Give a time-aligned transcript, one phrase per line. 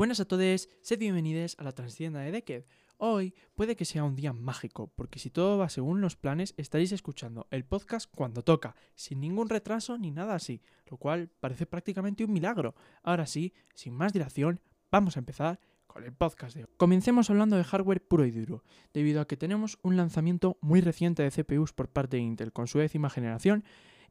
[0.00, 2.64] Buenas a todos, sed bienvenidos a la transtienda de Decade.
[2.96, 6.92] Hoy puede que sea un día mágico, porque si todo va según los planes, estaréis
[6.92, 12.24] escuchando el podcast cuando toca, sin ningún retraso ni nada así, lo cual parece prácticamente
[12.24, 12.74] un milagro.
[13.02, 16.70] Ahora sí, sin más dilación, vamos a empezar con el podcast de hoy.
[16.78, 18.64] Comencemos hablando de hardware puro y duro,
[18.94, 22.68] debido a que tenemos un lanzamiento muy reciente de CPUs por parte de Intel con
[22.68, 23.64] su décima generación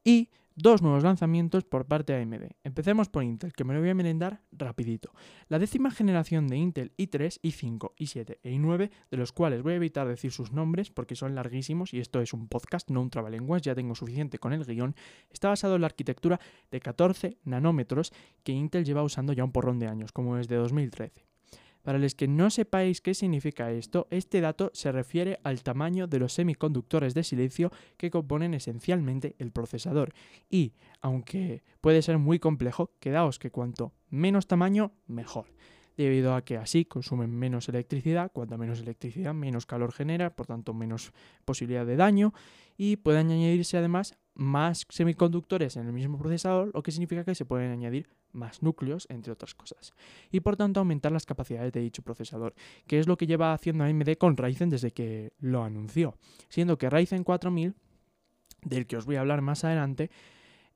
[0.03, 0.29] y
[0.61, 2.51] dos nuevos lanzamientos por parte de AMD.
[2.63, 5.13] Empecemos por Intel, que me lo voy a merendar rapidito.
[5.47, 9.77] La décima generación de Intel i3, i5, i7 e i9, de los cuales voy a
[9.77, 13.61] evitar decir sus nombres porque son larguísimos y esto es un podcast, no un trabalenguas,
[13.61, 14.95] ya tengo suficiente con el guion,
[15.29, 16.39] está basado en la arquitectura
[16.71, 18.11] de 14 nanómetros
[18.43, 21.28] que Intel lleva usando ya un porrón de años, como desde 2013.
[21.83, 26.19] Para los que no sepáis qué significa esto, este dato se refiere al tamaño de
[26.19, 30.13] los semiconductores de silencio que componen esencialmente el procesador.
[30.49, 35.45] Y, aunque puede ser muy complejo, quedaos que cuanto menos tamaño, mejor
[36.03, 40.73] debido a que así consumen menos electricidad, cuanto menos electricidad menos calor genera, por tanto
[40.73, 41.11] menos
[41.43, 42.33] posibilidad de daño
[42.77, 47.45] y pueden añadirse además más semiconductores en el mismo procesador, lo que significa que se
[47.45, 49.93] pueden añadir más núcleos, entre otras cosas,
[50.31, 52.53] y por tanto aumentar las capacidades de dicho procesador,
[52.87, 56.15] que es lo que lleva haciendo AMD con Ryzen desde que lo anunció,
[56.47, 57.75] siendo que Ryzen 4000,
[58.63, 60.09] del que os voy a hablar más adelante,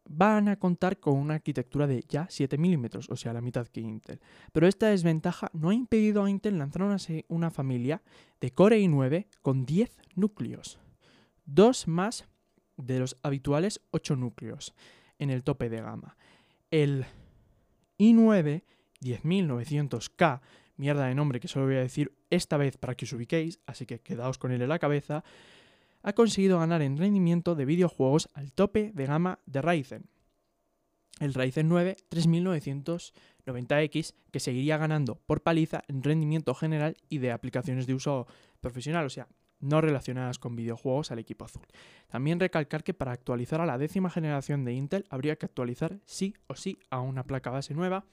[0.06, 3.81] van a contar con una arquitectura de ya 7 milímetros, o sea, la mitad que
[3.81, 4.20] Intel.
[4.52, 6.98] Pero esta desventaja no ha impedido a Intel lanzar una,
[7.30, 8.02] una familia
[8.42, 10.80] de Core i9 con 10 núcleos,
[11.46, 12.26] dos más
[12.78, 14.74] de los habituales 8 núcleos
[15.20, 16.18] en el tope de gama.
[16.72, 17.06] El
[18.00, 18.64] i9
[19.02, 20.42] 10900K,
[20.78, 23.86] mierda de nombre que solo voy a decir esta vez para que os ubiquéis, así
[23.86, 25.24] que quedaos con él en la cabeza,
[26.02, 30.06] ha conseguido ganar en rendimiento de videojuegos al tope de gama de Ryzen.
[31.20, 37.88] El Ryzen 9 3990X, que seguiría ganando por paliza en rendimiento general y de aplicaciones
[37.88, 38.28] de uso
[38.60, 39.28] profesional, o sea,
[39.64, 41.66] no relacionadas con videojuegos al equipo azul.
[42.09, 46.35] También recalcar que para actualizar a la décima generación de Intel habría que actualizar sí
[46.47, 48.06] o sí a una placa base nueva,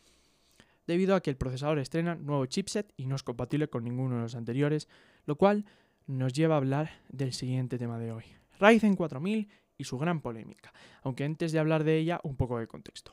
[0.87, 4.23] debido a que el procesador estrena nuevo chipset y no es compatible con ninguno de
[4.23, 4.89] los anteriores,
[5.27, 5.67] lo cual
[6.07, 8.25] nos lleva a hablar del siguiente tema de hoy,
[8.59, 10.73] Ryzen 4000 y su gran polémica,
[11.03, 13.13] aunque antes de hablar de ella un poco de contexto.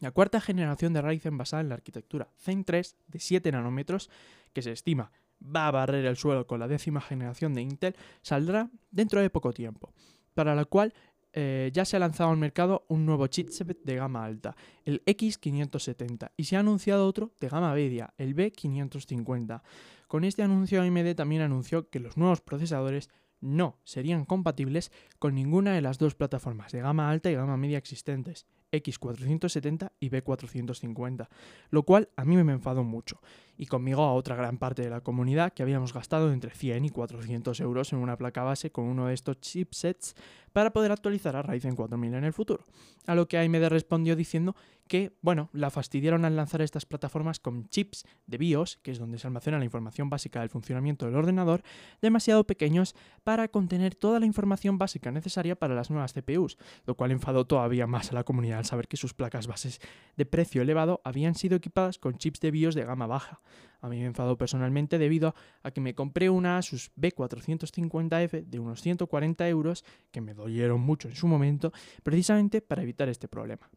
[0.00, 4.10] La cuarta generación de Ryzen basada en la arquitectura Zen 3 de 7 nanómetros,
[4.52, 5.10] que se estima
[5.40, 9.52] va a barrer el suelo con la décima generación de Intel, saldrá dentro de poco
[9.52, 9.92] tiempo,
[10.34, 10.94] para la cual
[11.38, 16.30] eh, ya se ha lanzado al mercado un nuevo chipset de gama alta, el X570,
[16.36, 19.60] y se ha anunciado otro de gama media, el B550.
[20.08, 23.10] Con este anuncio AMD también anunció que los nuevos procesadores
[23.40, 27.76] no serían compatibles con ninguna de las dos plataformas de gama alta y gama media
[27.76, 31.28] existentes, X470 y B450,
[31.70, 33.20] lo cual a mí me enfadó mucho,
[33.56, 36.90] y conmigo a otra gran parte de la comunidad que habíamos gastado entre 100 y
[36.90, 40.14] 400 euros en una placa base con uno de estos chipsets
[40.52, 42.64] para poder actualizar a Ryzen 4000 en el futuro.
[43.06, 44.56] A lo que AMD respondió diciendo
[44.88, 49.18] que, bueno, la fastidiaron al lanzar estas plataformas con chips de BIOS, que es donde
[49.18, 51.62] se almacena la información básica del funcionamiento del ordenador,
[52.00, 56.56] demasiado pequeños para contener toda la información básica necesaria para las nuevas CPUs,
[56.86, 59.80] lo cual enfadó todavía más a la comunidad al saber que sus placas bases
[60.16, 63.40] de precio elevado habían sido equipadas con chips de BIOS de gama baja.
[63.80, 68.82] A mí me enfadó personalmente debido a que me compré una Asus B450F de unos
[68.82, 73.70] 140 euros, que me dolieron mucho en su momento, precisamente para evitar este problema.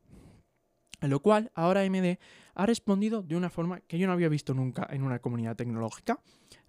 [1.02, 2.18] A lo cual ahora AMD
[2.56, 6.20] ha respondido de una forma que yo no había visto nunca en una comunidad tecnológica,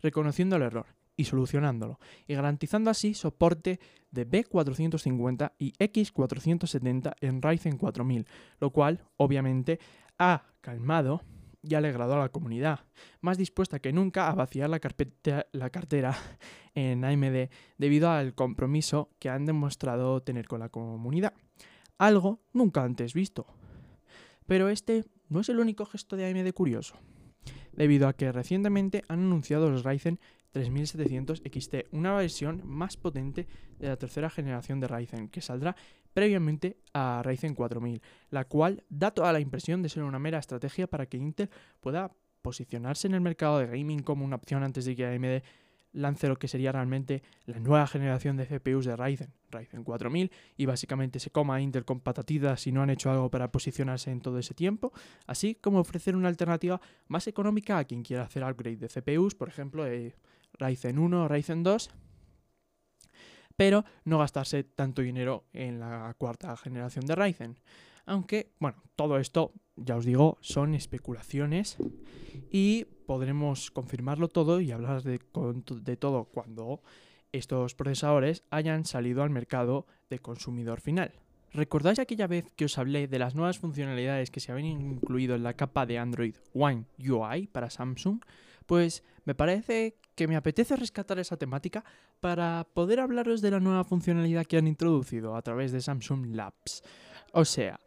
[0.00, 0.86] reconociendo el error
[1.16, 3.80] y solucionándolo, y garantizando así soporte
[4.10, 8.26] de B450 y X470 en Ryzen 4000,
[8.60, 9.80] lo cual obviamente
[10.18, 11.22] ha calmado
[11.62, 12.80] y alegrado a la comunidad,
[13.20, 14.80] más dispuesta que nunca a vaciar la,
[15.52, 16.16] la cartera
[16.74, 21.34] en AMD debido al compromiso que han demostrado tener con la comunidad.
[21.98, 23.46] Algo nunca antes visto.
[24.46, 26.96] Pero este no es el único gesto de AMD curioso,
[27.72, 30.18] debido a que recientemente han anunciado los Ryzen
[30.52, 33.46] 3700 XT, una versión más potente
[33.78, 35.76] de la tercera generación de Ryzen, que saldrá
[36.12, 40.86] previamente a Ryzen 4000, la cual da toda la impresión de ser una mera estrategia
[40.86, 42.12] para que Intel pueda
[42.42, 45.42] posicionarse en el mercado de gaming como una opción antes de que AMD
[45.92, 50.66] lance lo que sería realmente la nueva generación de CPUs de Ryzen, Ryzen 4000, y
[50.66, 54.20] básicamente se coma a Intel con patatitas si no han hecho algo para posicionarse en
[54.20, 54.92] todo ese tiempo,
[55.26, 59.48] así como ofrecer una alternativa más económica a quien quiera hacer upgrade de CPUs, por
[59.48, 60.14] ejemplo, de
[60.58, 61.90] Ryzen 1 o Ryzen 2,
[63.60, 67.58] pero no gastarse tanto dinero en la cuarta generación de Ryzen.
[68.06, 71.76] Aunque, bueno, todo esto ya os digo, son especulaciones
[72.50, 75.18] y podremos confirmarlo todo y hablar de,
[75.98, 76.80] todo cuando
[77.32, 81.12] estos procesadores hayan salido al mercado de consumidor final.
[81.52, 85.42] ¿Recordáis aquella vez que os hablé de las nuevas funcionalidades que se habían incluido en
[85.42, 88.22] la capa de Android One UI para Samsung?
[88.66, 91.84] Pues me parece que me apetece rescatar esa temática
[92.20, 96.82] para poder hablaros de la nueva funcionalidad que han introducido a través de Samsung Labs.
[97.32, 97.80] O sea,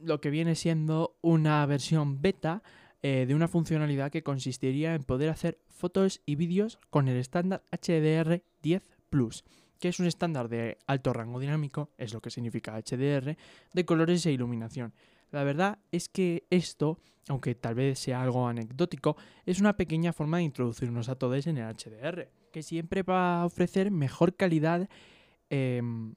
[0.00, 2.62] lo que viene siendo una versión beta
[3.02, 7.62] eh, de una funcionalidad que consistiría en poder hacer fotos y vídeos con el estándar
[7.72, 9.44] HDR10 Plus
[9.78, 13.36] que es un estándar de alto rango dinámico, es lo que significa HDR,
[13.72, 14.92] de colores e iluminación.
[15.36, 16.98] La verdad es que esto,
[17.28, 21.58] aunque tal vez sea algo anecdótico, es una pequeña forma de introducirnos a todos en
[21.58, 24.88] el HDR, que siempre va a ofrecer mejor calidad
[25.50, 26.14] em,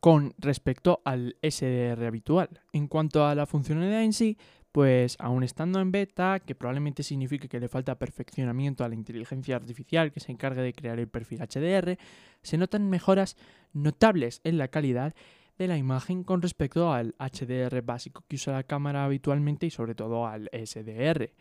[0.00, 2.62] con respecto al SDR habitual.
[2.72, 4.38] En cuanto a la funcionalidad en sí,
[4.72, 9.56] pues aún estando en beta, que probablemente signifique que le falta perfeccionamiento a la inteligencia
[9.56, 11.98] artificial que se encargue de crear el perfil HDR,
[12.40, 13.36] se notan mejoras
[13.74, 15.14] notables en la calidad
[15.58, 19.94] de la imagen con respecto al HDR básico que usa la cámara habitualmente y sobre
[19.94, 21.32] todo al SDR.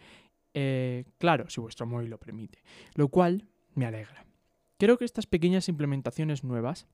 [0.54, 2.63] Eh, claro, si vuestro móvil lo permite,
[2.95, 4.25] lo cual me alegra.
[4.77, 6.88] Creo que estas pequeñas implementaciones nuevas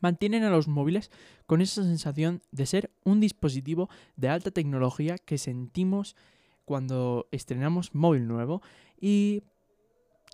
[0.00, 1.10] mantienen a los móviles
[1.46, 6.16] con esa sensación de ser un dispositivo de alta tecnología que sentimos
[6.64, 8.62] cuando estrenamos móvil nuevo
[9.00, 9.42] y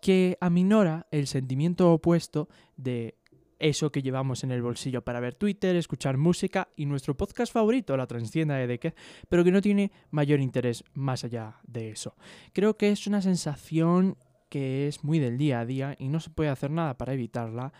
[0.01, 2.47] que aminora el sentimiento opuesto
[2.77, 3.18] de
[3.59, 7.95] eso que llevamos en el bolsillo para ver Twitter, escuchar música y nuestro podcast favorito,
[7.97, 8.95] La Transcienda de Dequez,
[9.27, 12.15] pero que no tiene mayor interés más allá de eso.
[12.53, 14.17] Creo que es una sensación
[14.49, 17.71] que es muy del día a día y no se puede hacer nada para evitarla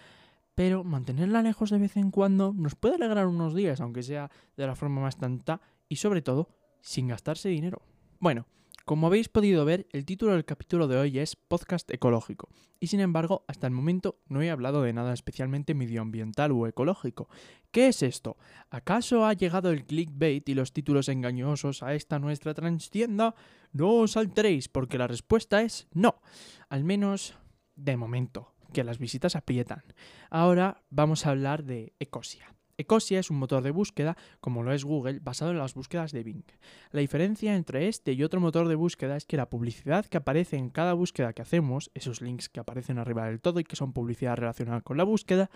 [0.60, 4.68] pero mantenerla lejos de vez en cuando nos puede alegrar unos días, aunque sea de
[4.68, 6.50] la forma más tanta y sobre todo
[6.81, 7.81] sin gastarse dinero.
[8.20, 8.46] Bueno,
[8.86, 12.50] como habéis podido ver, el título del capítulo de hoy es Podcast Ecológico,
[12.80, 17.30] y sin embargo, hasta el momento no he hablado de nada especialmente medioambiental o ecológico.
[17.72, 18.38] ¿Qué es esto?
[18.70, 23.36] ¿Acaso ha llegado el clickbait y los títulos engañosos a esta nuestra transtienda?
[23.74, 26.22] No os alteréis, porque la respuesta es no,
[26.70, 27.38] al menos
[27.76, 29.84] de momento que las visitas aprietan.
[30.30, 32.58] Ahora vamos a hablar de Ecosia.
[32.80, 36.24] Ecosia es un motor de búsqueda, como lo es Google, basado en las búsquedas de
[36.24, 36.46] Bing.
[36.92, 40.56] La diferencia entre este y otro motor de búsqueda es que la publicidad que aparece
[40.56, 43.92] en cada búsqueda que hacemos, esos links que aparecen arriba del todo y que son
[43.92, 45.50] publicidad relacionada con la búsqueda,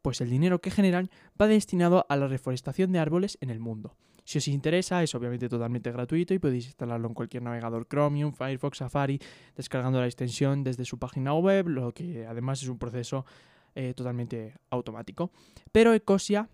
[0.00, 3.96] pues el dinero que generan va destinado a la reforestación de árboles en el mundo.
[4.22, 8.78] Si os interesa, es obviamente totalmente gratuito y podéis instalarlo en cualquier navegador Chromium, Firefox,
[8.78, 9.18] Safari,
[9.56, 13.24] descargando la extensión desde su página web, lo que además es un proceso
[13.74, 15.30] eh, totalmente automático.
[15.72, 16.48] Pero Ecosia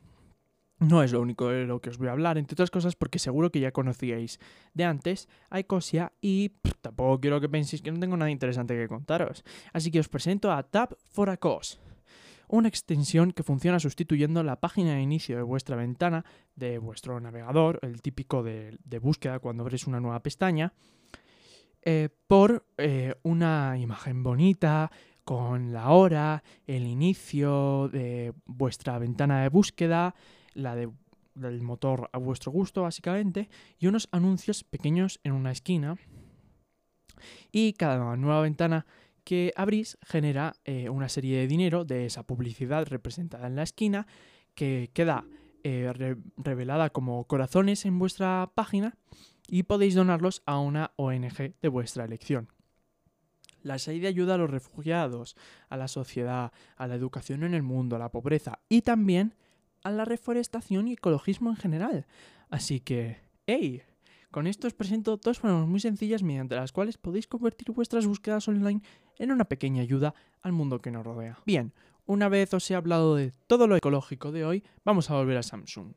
[0.79, 3.19] no es lo único de lo que os voy a hablar, entre otras cosas porque
[3.19, 4.41] seguro que ya conocíais
[4.75, 6.51] de antes a Ecosia y
[6.81, 9.45] tampoco quiero que penséis que no tengo nada interesante que contaros.
[9.73, 11.79] Así que os presento a Tab for a Cause
[12.49, 16.25] una extensión que funciona sustituyendo la página de inicio de vuestra ventana
[16.55, 20.73] de vuestro navegador, el típico de, búsqueda cuando abrís una nueva pestaña,
[21.83, 24.91] eh, por eh, una imagen bonita
[25.25, 30.15] con la hora, el inicio de vuestra ventana de búsqueda,
[30.53, 33.49] la del motor a vuestro gusto básicamente,
[33.79, 35.97] y unos anuncios pequeños en una esquina.
[37.51, 38.87] Y cada nueva ventana
[39.25, 44.07] que abrís genera eh, una serie de dinero de esa publicidad representada en la esquina
[44.55, 45.25] que queda
[45.65, 45.91] eh,
[46.37, 48.99] revelada como corazones en vuestra página
[49.49, 52.54] y podéis donarlos a una ONG de vuestra elección.
[53.65, 55.37] La SAID ayuda a los refugiados,
[55.69, 59.35] a la sociedad, a la educación en el mundo, a la pobreza y también
[59.83, 62.07] a la reforestación y ecologismo en general.
[62.51, 63.83] Así que, ¡hey!
[64.31, 68.47] Con esto os presento dos formas muy sencillas mediante las cuales podéis convertir vuestras búsquedas
[68.49, 68.83] online
[69.19, 71.39] en una pequeña ayuda al mundo que nos rodea.
[71.47, 71.73] Bien,
[72.05, 75.43] una vez os he hablado de todo lo ecológico de hoy, vamos a volver a
[75.43, 75.95] Samsung.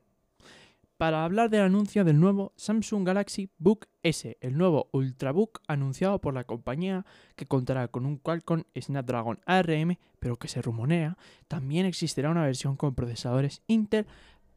[0.98, 6.34] Para hablar del anuncio del nuevo Samsung Galaxy Book S, el nuevo Ultrabook anunciado por
[6.34, 11.16] la compañía que contará con un Qualcomm Snapdragon ARM, pero que se rumorea,
[11.48, 14.08] también existirá una versión con procesadores Intel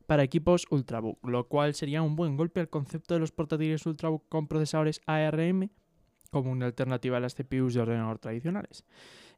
[0.06, 4.26] para equipos Ultrabook, lo cual sería un buen golpe al concepto de los portátiles Ultrabook
[4.30, 5.68] con procesadores ARM
[6.30, 8.84] como una alternativa a las CPUs de ordenador tradicionales.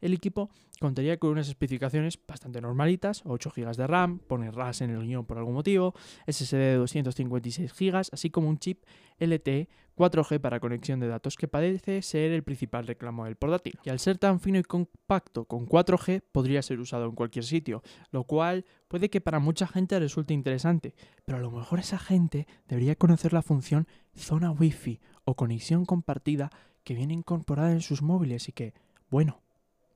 [0.01, 4.91] El equipo contaría con unas especificaciones bastante normalitas, 8 GB de RAM, pone RAS en
[4.91, 5.95] el guion por algún motivo,
[6.27, 8.85] SSD de 256 GB, así como un chip
[9.21, 13.79] LTE 4G para conexión de datos que parece ser el principal reclamo del portátil.
[13.85, 17.83] Y al ser tan fino y compacto con 4G podría ser usado en cualquier sitio,
[18.11, 20.95] lo cual puede que para mucha gente resulte interesante,
[21.25, 26.51] pero a lo mejor esa gente debería conocer la función zona Wi-Fi o conexión compartida
[26.85, 28.75] que viene incorporada en sus móviles y que,
[29.11, 29.43] bueno,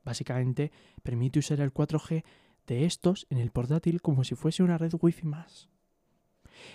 [0.07, 0.71] Básicamente
[1.03, 2.23] permite usar el 4G
[2.69, 5.69] de estos en el portátil como si fuese una red Wi-Fi más.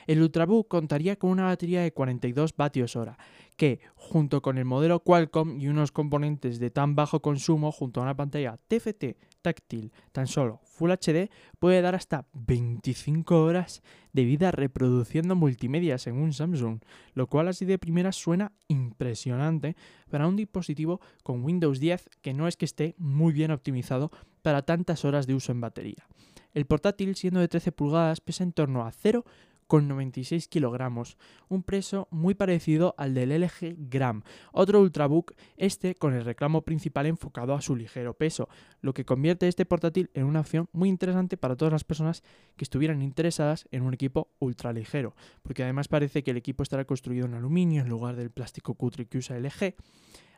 [0.07, 3.17] El Ultrabook contaría con una batería de 42 vatios hora,
[3.55, 8.03] que, junto con el modelo Qualcomm y unos componentes de tan bajo consumo junto a
[8.03, 13.81] una pantalla TFT táctil tan solo Full HD, puede dar hasta 25 horas
[14.13, 16.79] de vida reproduciendo multimedia según Samsung,
[17.13, 19.75] lo cual así de primera suena impresionante
[20.09, 24.11] para un dispositivo con Windows 10 que no es que esté muy bien optimizado
[24.41, 26.07] para tantas horas de uso en batería.
[26.53, 29.23] El portátil, siendo de 13 pulgadas, pesa en torno a 0
[29.71, 36.13] con 96 kilogramos, un peso muy parecido al del LG Gram, otro Ultrabook, este con
[36.13, 38.49] el reclamo principal enfocado a su ligero peso,
[38.81, 42.21] lo que convierte este portátil en una opción muy interesante para todas las personas
[42.57, 47.25] que estuvieran interesadas en un equipo ultraligero, porque además parece que el equipo estará construido
[47.25, 49.75] en aluminio en lugar del plástico cutre que usa LG.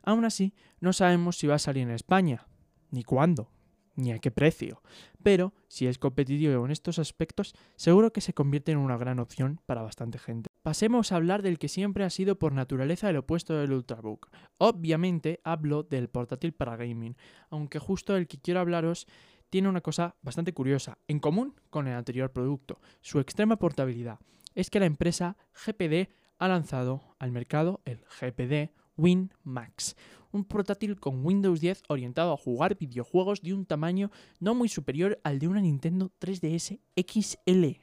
[0.03, 2.45] Aún así, no sabemos si va a salir en España,
[2.91, 3.49] ni cuándo,
[3.95, 4.81] ni a qué precio.
[5.21, 9.59] Pero si es competitivo en estos aspectos, seguro que se convierte en una gran opción
[9.65, 10.49] para bastante gente.
[10.61, 14.29] Pasemos a hablar del que siempre ha sido por naturaleza el opuesto del Ultrabook.
[14.57, 17.15] Obviamente hablo del portátil para gaming,
[17.49, 19.07] aunque justo el que quiero hablaros
[19.49, 24.19] tiene una cosa bastante curiosa en común con el anterior producto, su extrema portabilidad.
[24.55, 26.09] Es que la empresa GPD
[26.39, 29.95] ha lanzado al mercado el GPD Win Max,
[30.31, 35.19] un portátil con Windows 10 orientado a jugar videojuegos de un tamaño no muy superior
[35.23, 37.79] al de una Nintendo 3DS XL,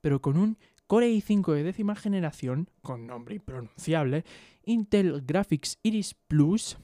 [0.00, 4.24] pero con un Core i5 de décima generación, con nombre impronunciable,
[4.64, 6.76] Intel Graphics Iris Plus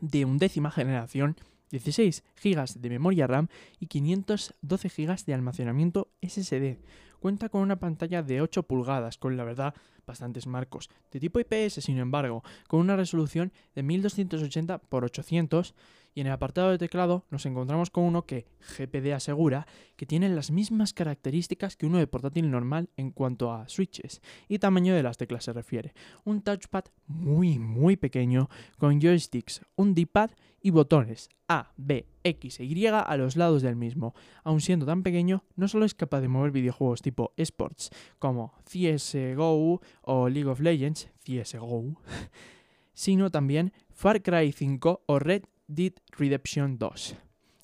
[0.00, 1.36] de undécima generación,
[1.70, 6.78] 16 GB de memoria RAM y 512 GB de almacenamiento SSD.
[7.20, 9.74] Cuenta con una pantalla de 8 pulgadas, con la verdad
[10.06, 10.90] bastantes marcos.
[11.10, 15.74] De tipo IPS, sin embargo, con una resolución de 1280 x 800
[16.14, 18.46] y en el apartado de teclado nos encontramos con uno que
[18.78, 23.68] GPD asegura que tiene las mismas características que uno de portátil normal en cuanto a
[23.68, 25.92] switches y tamaño de las teclas se refiere.
[26.24, 30.30] Un touchpad muy muy pequeño con joysticks, un D-pad
[30.60, 34.14] y botones A, B, X e Y a los lados del mismo.
[34.44, 39.82] Aun siendo tan pequeño, no solo es capaz de mover videojuegos tipo esports como CSGO
[40.04, 42.00] o League of Legends, CSGO,
[42.94, 47.16] sino también Far Cry 5 o Red Dead Redemption 2,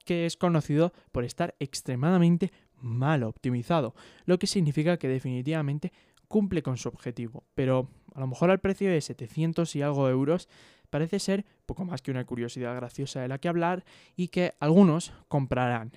[0.04, 3.94] que es conocido por estar extremadamente mal optimizado,
[4.25, 5.92] lo que significa que definitivamente
[6.28, 10.49] cumple con su objetivo, pero a lo mejor al precio de 700 y algo euros
[10.88, 13.85] parece ser poco más que una curiosidad graciosa de la que hablar
[14.16, 15.92] y que algunos comprarán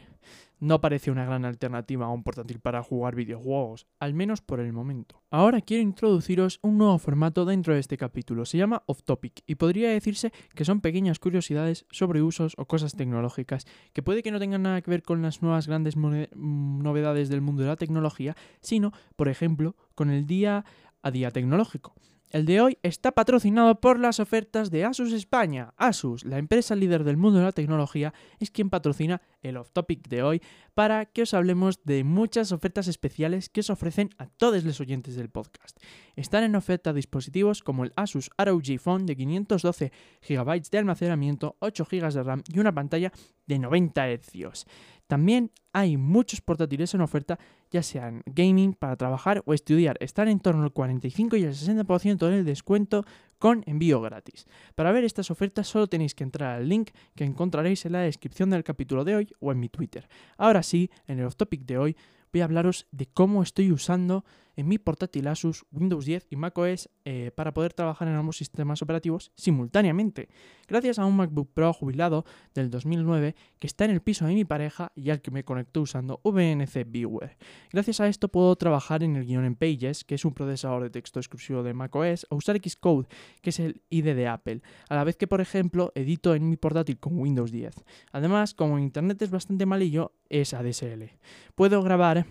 [0.64, 4.72] no parece una gran alternativa a un portátil para jugar videojuegos, al menos por el
[4.72, 5.22] momento.
[5.30, 9.56] Ahora quiero introduciros un nuevo formato dentro de este capítulo, se llama Off Topic y
[9.56, 14.40] podría decirse que son pequeñas curiosidades sobre usos o cosas tecnológicas que puede que no
[14.40, 18.38] tengan nada que ver con las nuevas grandes mm, novedades del mundo de la tecnología,
[18.62, 20.64] sino, por ejemplo, con el día
[21.02, 21.94] a día tecnológico.
[22.34, 25.76] El de hoy está patrocinado por las ofertas de Asus España.
[25.78, 30.08] Asus, la empresa líder del mundo de la tecnología, es quien patrocina el off topic
[30.08, 30.42] de hoy
[30.74, 35.16] para que os hablemos de muchas ofertas especiales que os ofrecen a todos los oyentes
[35.16, 35.78] del podcast.
[36.16, 39.92] Están en oferta dispositivos como el Asus ROG Phone de 512
[40.28, 43.12] GB de almacenamiento, 8 GB de RAM y una pantalla
[43.46, 44.66] de 90 Hz.
[45.08, 47.40] También hay muchos portátiles en oferta,
[47.72, 49.98] ya sean gaming, para trabajar o estudiar.
[50.00, 53.06] Están en torno al 45 y al 60% del descuento
[53.40, 54.46] con envío gratis.
[54.76, 58.50] Para ver estas ofertas solo tenéis que entrar al link que encontraréis en la descripción
[58.50, 60.08] del capítulo de hoy o en mi Twitter.
[60.38, 61.98] Ahora sí, en el off topic de hoy
[62.32, 64.24] voy a hablaros de cómo estoy usando
[64.56, 68.82] en mi portátil Asus Windows 10 y macOS eh, para poder trabajar en ambos sistemas
[68.82, 70.30] operativos simultáneamente,
[70.68, 74.46] gracias a un MacBook Pro jubilado del 2009 que está en el piso de mi
[74.46, 77.38] pareja y al que me conectó usando VNC Viewer.
[77.72, 80.90] Gracias a esto puedo trabajar en el guion en Pages, que es un procesador de
[80.90, 83.08] texto exclusivo de macOS, o usar Xcode,
[83.42, 86.58] que es el IDE de Apple, a la vez que, por ejemplo, edito en mi
[86.58, 87.74] portátil con Windows 10.
[88.12, 91.12] Además, como Internet es bastante malillo, es ADSL.
[91.56, 92.26] Puedo grabar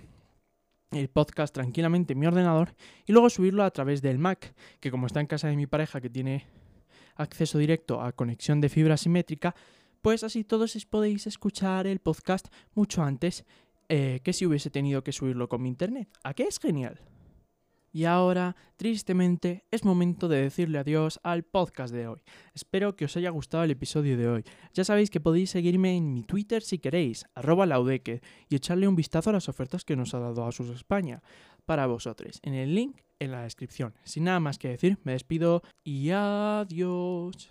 [0.93, 2.75] el podcast tranquilamente en mi ordenador
[3.07, 6.01] y luego subirlo a través del Mac, que como está en casa de mi pareja
[6.01, 6.47] que tiene
[7.17, 9.55] acceso directo a conexión de fibra simétrica,
[10.01, 13.45] pues así todos podéis escuchar el podcast mucho antes
[13.89, 16.09] eh, que si hubiese tenido que subirlo con mi internet.
[16.25, 17.01] ¿A qué es genial?
[17.93, 22.21] Y ahora, tristemente, es momento de decirle adiós al podcast de hoy.
[22.55, 24.45] Espero que os haya gustado el episodio de hoy.
[24.73, 28.97] Ya sabéis que podéis seguirme en mi Twitter si queréis, arroba laudeque, y echarle un
[28.97, 31.23] vistazo a las ofertas que nos ha dado Asus España
[31.67, 33.95] para vosotros, en el link en la descripción.
[34.05, 37.51] Sin nada más que decir, me despido y adiós.